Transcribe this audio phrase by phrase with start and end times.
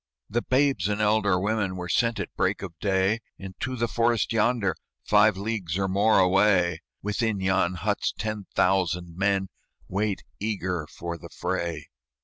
[0.31, 4.75] "The babes and elder women Were sent at break of day Into the forest yonder,
[5.03, 9.49] Five leagues or more away: Within yon huts ten thousand men
[9.87, 11.85] Wait eager for the fray."